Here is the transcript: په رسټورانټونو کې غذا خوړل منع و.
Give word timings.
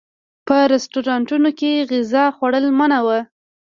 په 0.47 0.57
رسټورانټونو 0.73 1.49
کې 1.59 1.71
غذا 1.89 2.25
خوړل 2.35 2.65
منع 2.77 2.99
و. 3.03 3.07